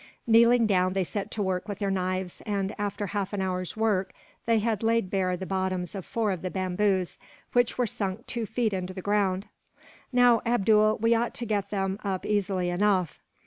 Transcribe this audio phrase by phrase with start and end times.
[0.25, 4.13] Kneeling down, they set to work with their knives and, after half an hour's work,
[4.47, 7.19] they had laid bare the bottoms of four of the bamboos,
[7.53, 9.45] which were sunk two feet into the ground.
[10.11, 13.19] "Now, Abdool, we ought to get them up easily enough."